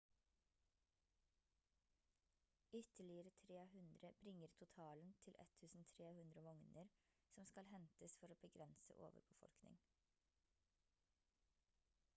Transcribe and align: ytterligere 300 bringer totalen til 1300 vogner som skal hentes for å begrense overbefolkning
ytterligere 2.73 3.29
300 3.29 4.11
bringer 4.23 4.47
totalen 4.47 5.13
til 5.19 5.35
1300 5.39 6.29
vogner 6.41 6.87
som 7.29 7.45
skal 7.53 7.67
hentes 7.77 8.17
for 8.25 8.33
å 8.33 8.39
begrense 8.49 8.97
overbefolkning 9.07 9.79